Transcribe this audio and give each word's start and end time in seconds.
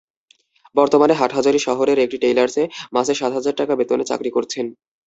বর্তমানে 0.75 1.13
হাটহাজারী 1.13 1.59
শহরের 1.59 1.97
একটি 1.99 2.17
টেইলার্সে 2.19 2.63
মাসে 2.93 3.13
সাত 3.15 3.31
হাজার 3.33 3.55
টাকা 3.57 3.73
বেতনে 3.75 4.03
চাকরি 4.05 4.29
করছেন। 4.31 4.65